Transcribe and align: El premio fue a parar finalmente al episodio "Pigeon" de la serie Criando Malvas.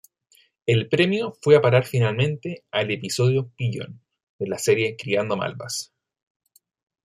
El 0.65 0.89
premio 0.89 1.37
fue 1.43 1.55
a 1.55 1.61
parar 1.61 1.85
finalmente 1.85 2.63
al 2.71 2.89
episodio 2.89 3.51
"Pigeon" 3.55 4.01
de 4.39 4.47
la 4.47 4.57
serie 4.57 4.95
Criando 4.97 5.37
Malvas. 5.37 5.93